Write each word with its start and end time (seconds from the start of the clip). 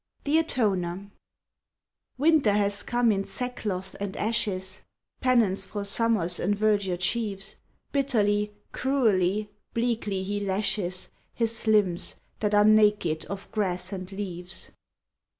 THE 0.23 0.39
ATONER 0.39 1.11
Winter 2.17 2.53
has 2.53 2.81
come 2.81 3.11
in 3.11 3.23
sackcloth 3.23 3.95
and 3.99 4.17
ashes 4.17 4.81
(Penance 5.19 5.63
for 5.67 5.83
Summer's 5.83 6.39
enverdured 6.39 7.03
sheaves). 7.03 7.57
Bitterly, 7.91 8.51
cruelly, 8.71 9.51
bleakly 9.75 10.23
he 10.23 10.39
lashes 10.39 11.09
His 11.35 11.67
limbs 11.67 12.15
that 12.39 12.55
are 12.55 12.65
naked 12.65 13.25
of 13.25 13.51
grass 13.51 13.93
and 13.93 14.11
leaves. 14.11 14.71